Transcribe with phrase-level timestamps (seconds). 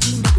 [0.00, 0.29] Thank you.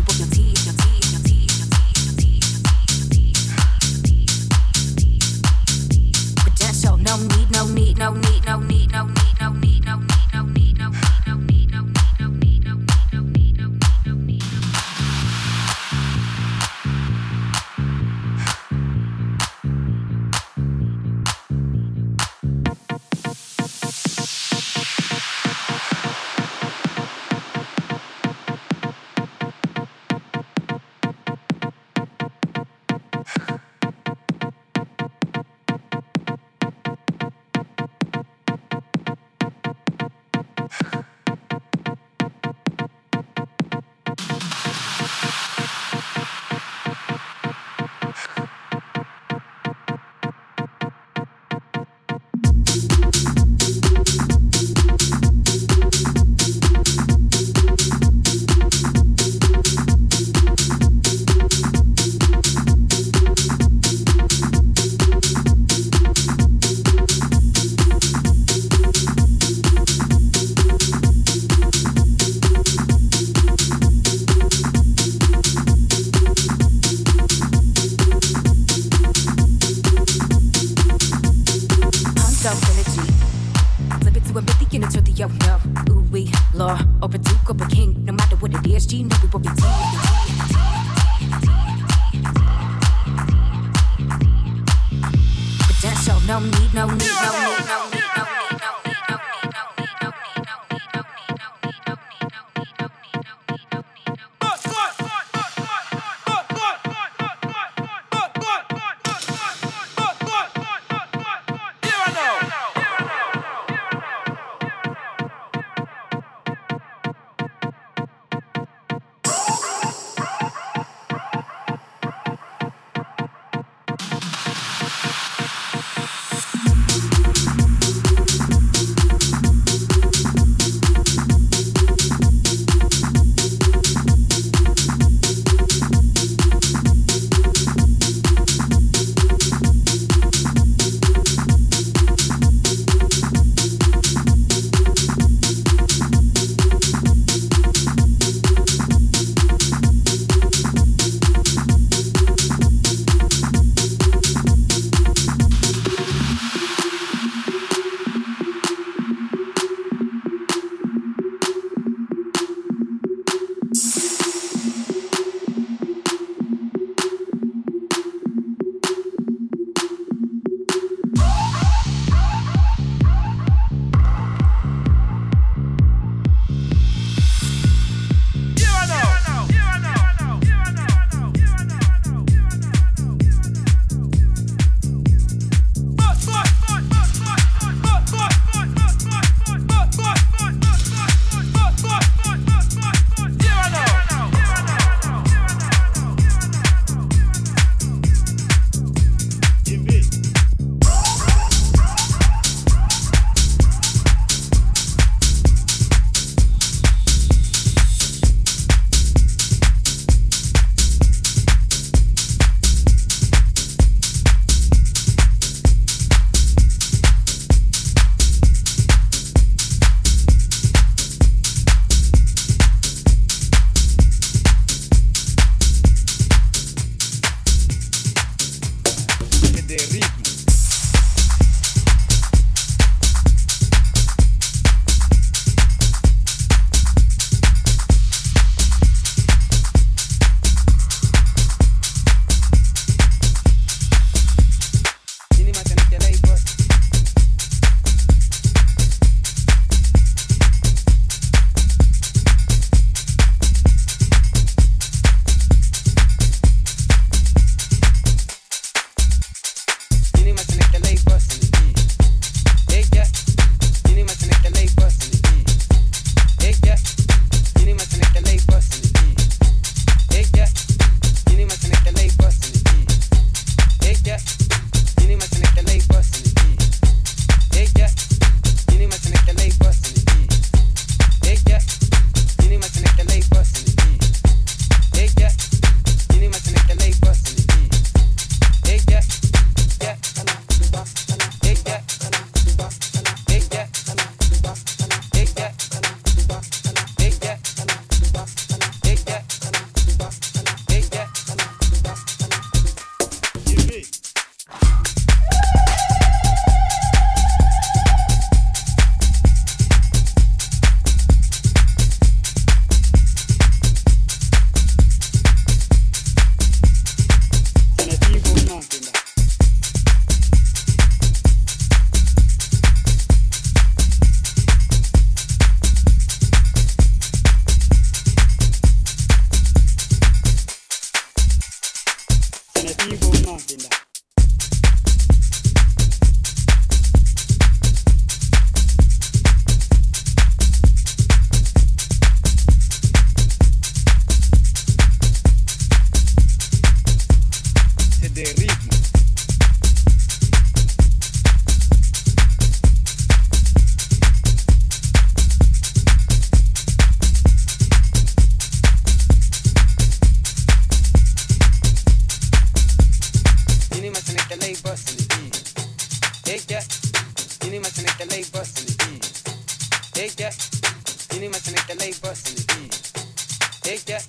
[373.62, 374.04] Take that.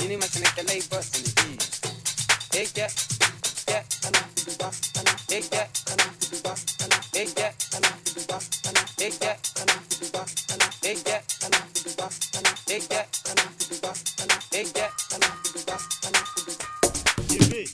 [0.00, 1.32] You need my connect LA bus in it.
[2.50, 2.92] Take that.
[3.68, 3.82] Yeah.
[5.28, 5.68] Take that.
[7.12, 7.54] Take that.
[9.00, 9.44] Take that.
[10.80, 11.26] Take that.
[12.66, 13.06] Take that.
[14.50, 14.90] Take that.
[17.28, 17.64] Give me.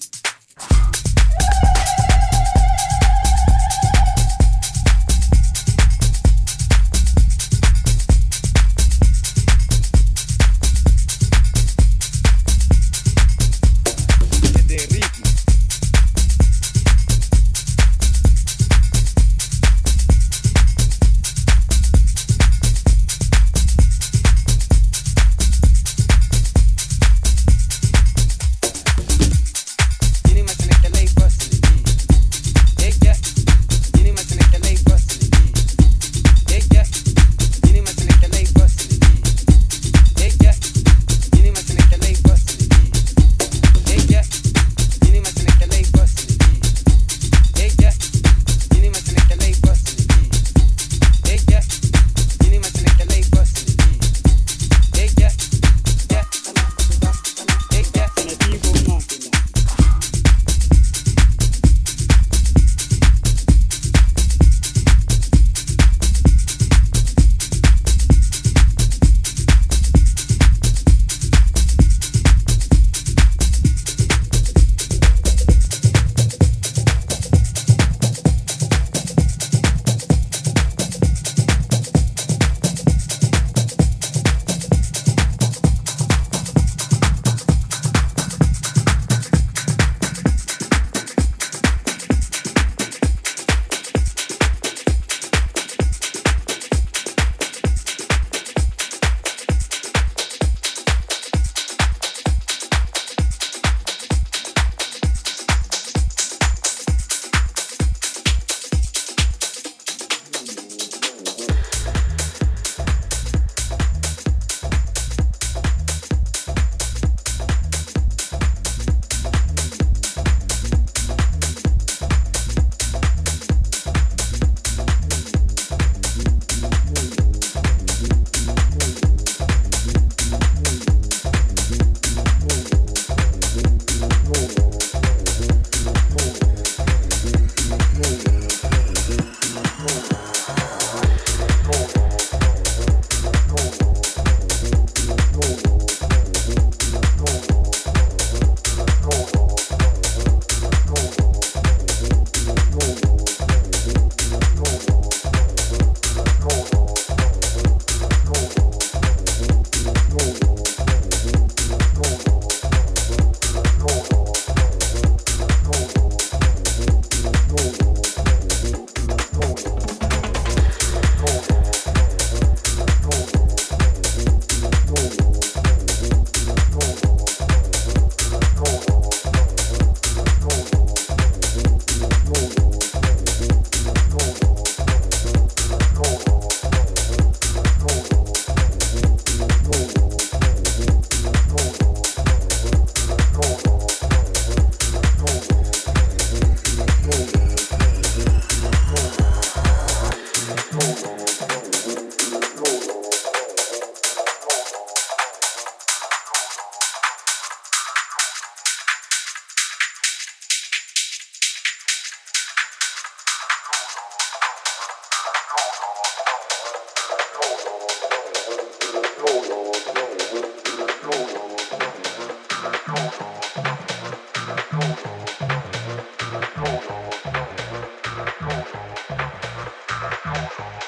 [230.27, 230.86] 好好好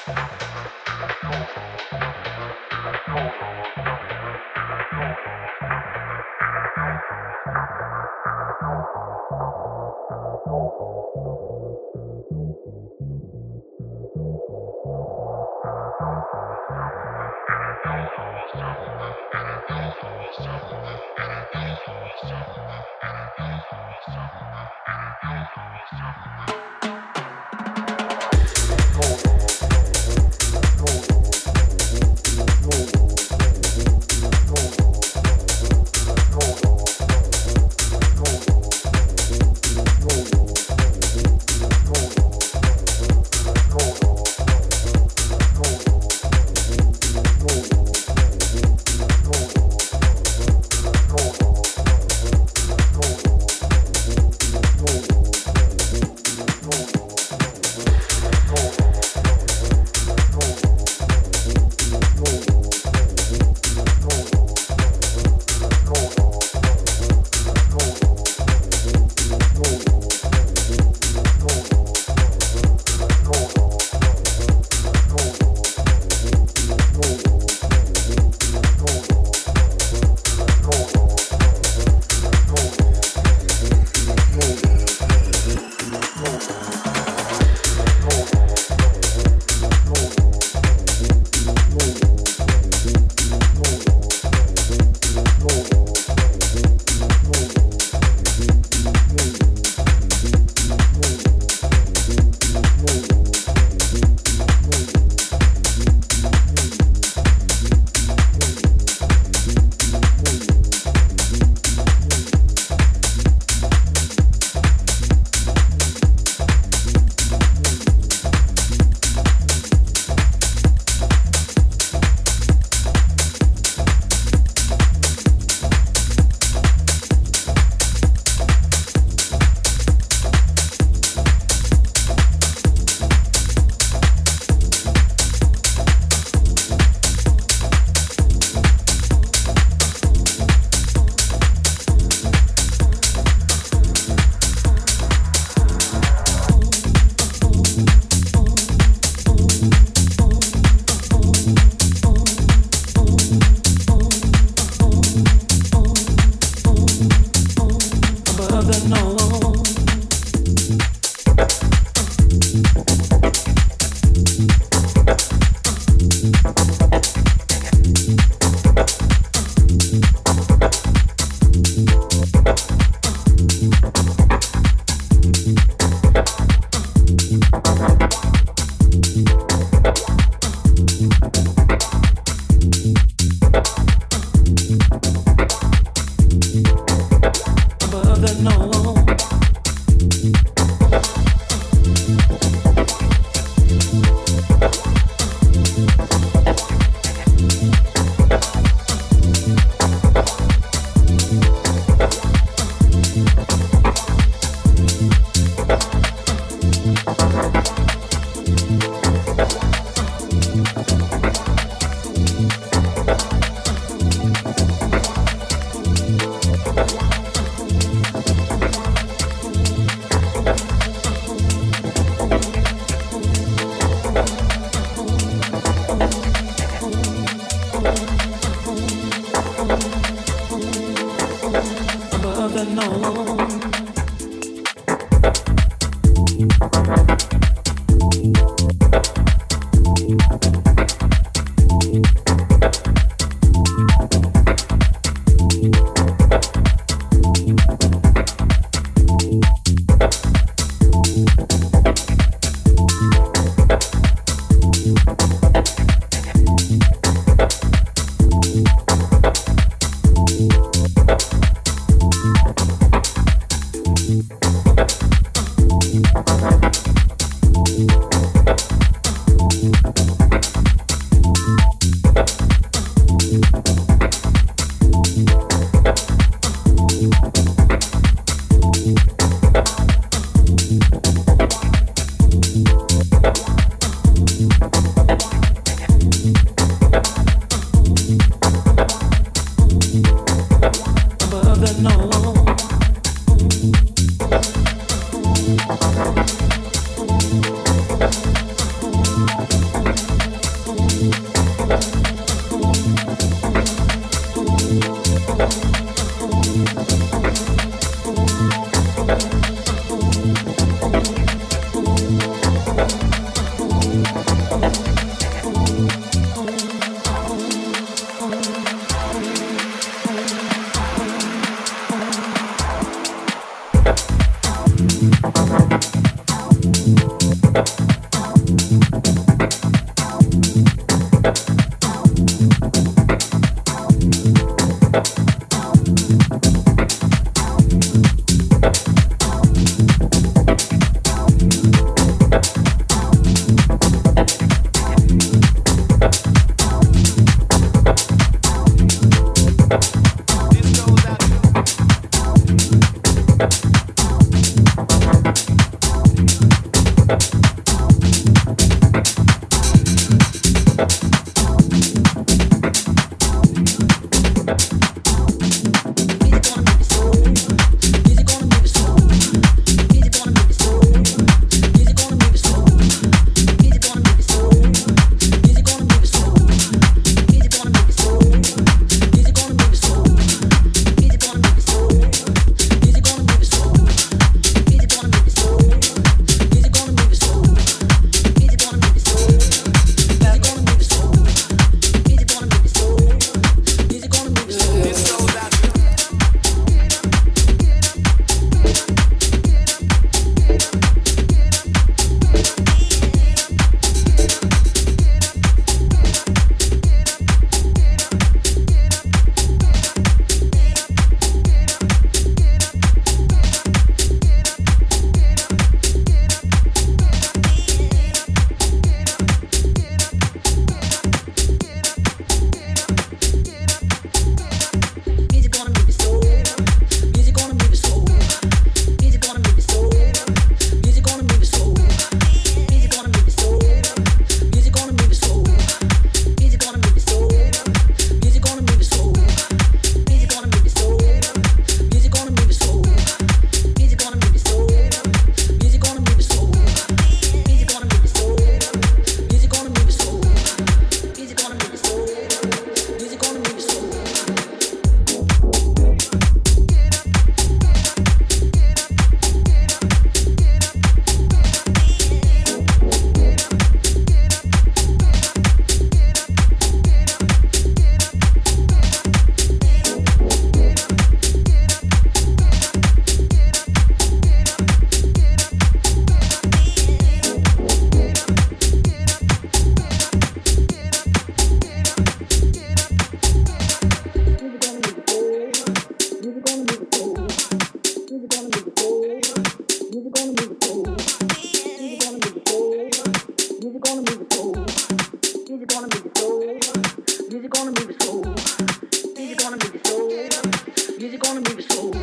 [500.99, 501.93] Music gonna move your soul.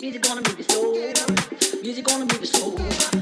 [0.00, 1.82] Music gonna move your soul.
[1.82, 3.13] Music gonna move your soul.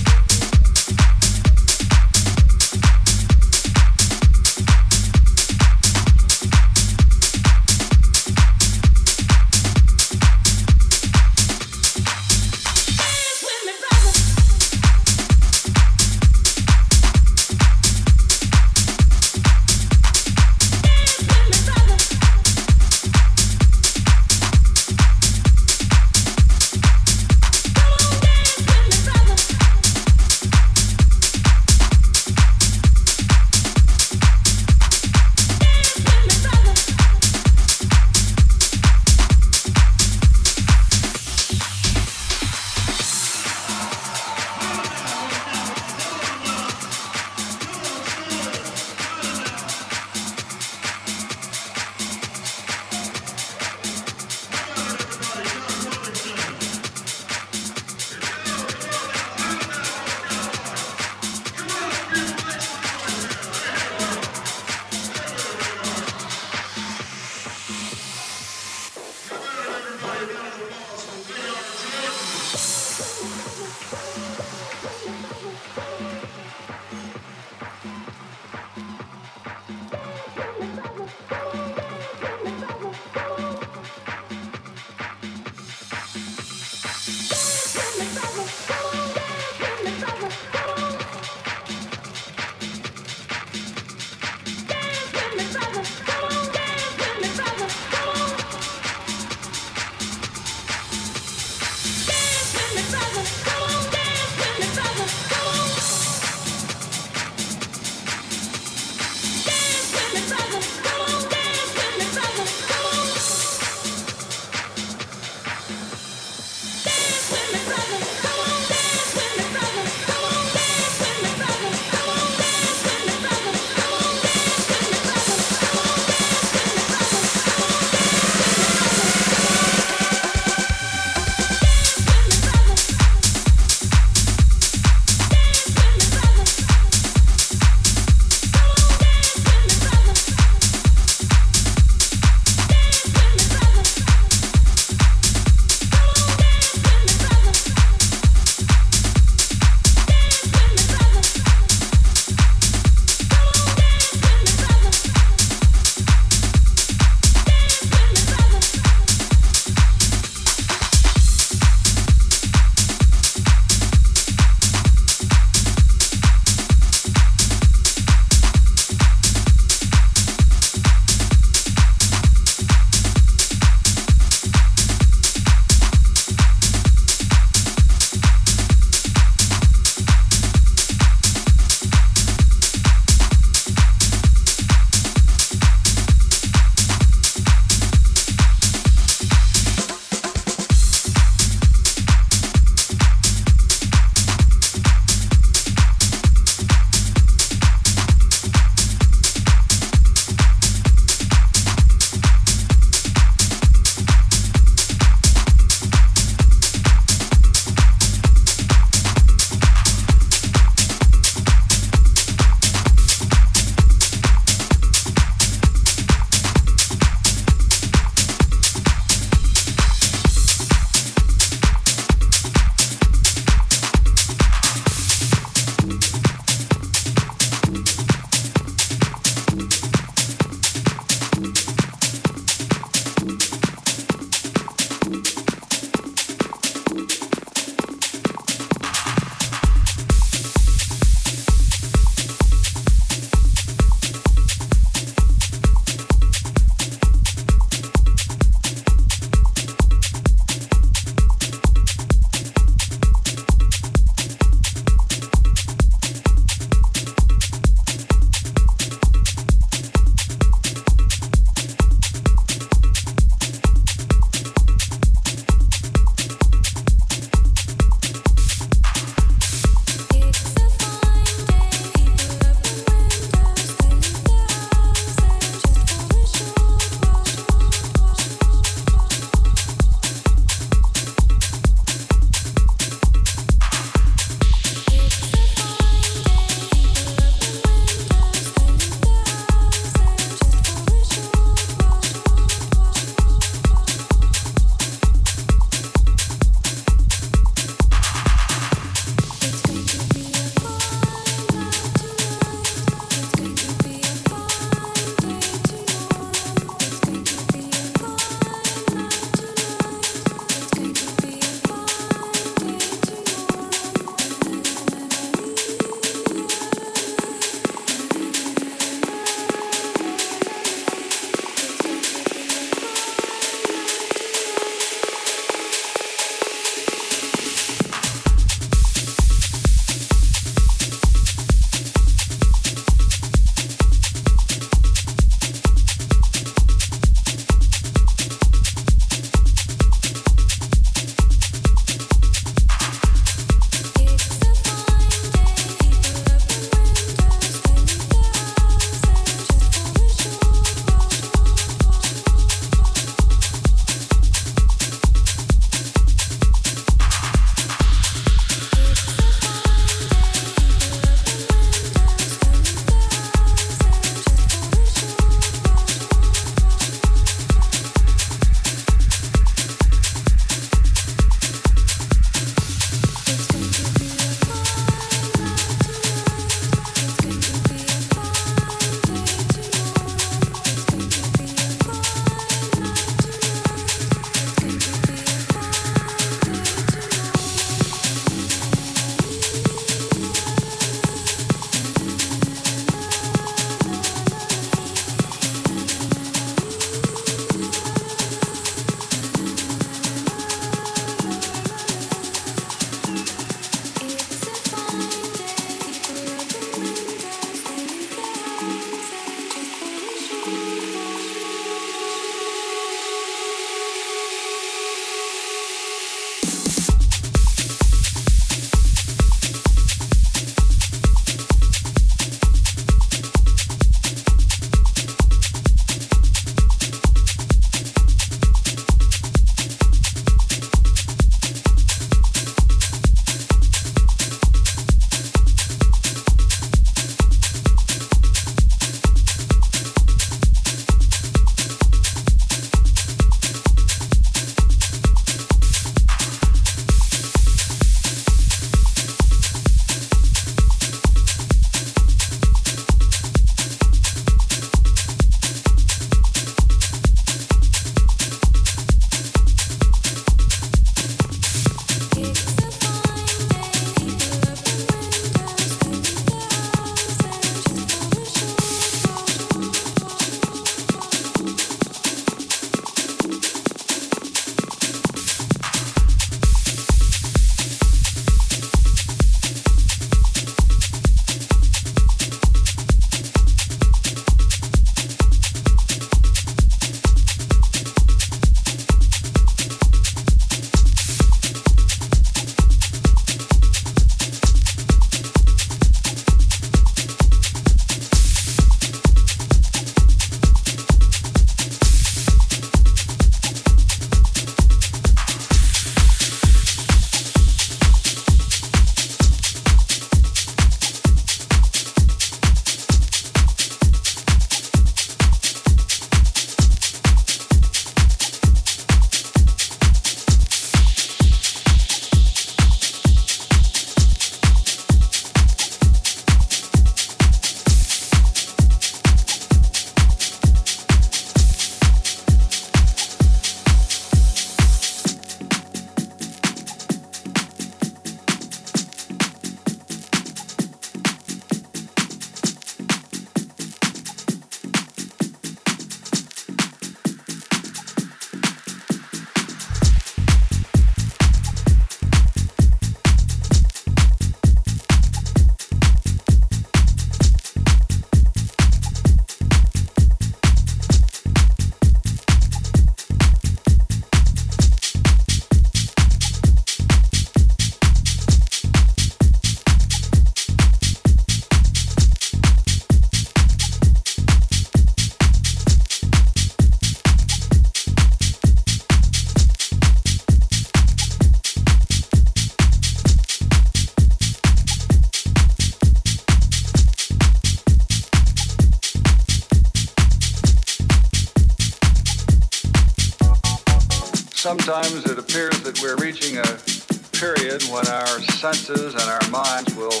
[594.64, 600.00] Sometimes it appears that we're reaching a period when our senses and our minds will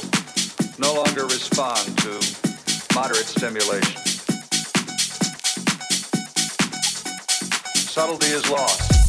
[0.78, 4.00] no longer respond to moderate stimulation.
[7.74, 9.01] Subtlety is lost.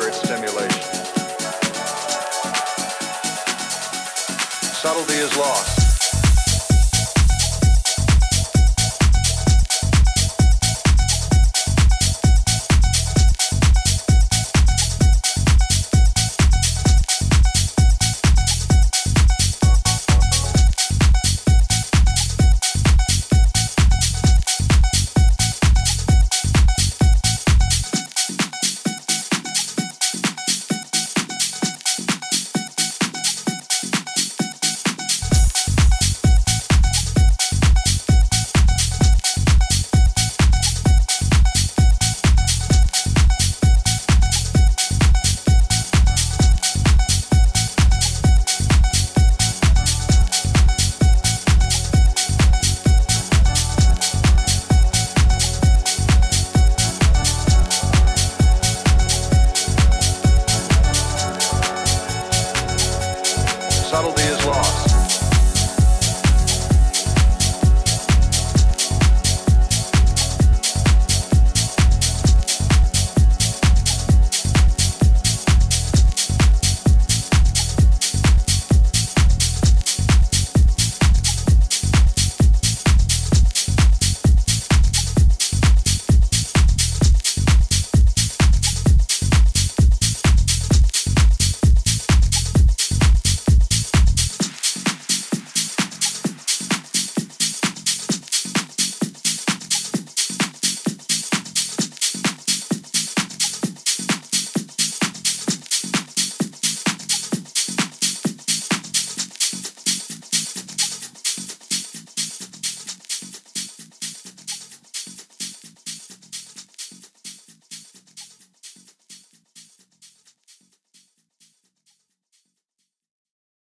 [0.00, 0.82] moderate stimulation.
[4.72, 5.89] Subtlety is lost.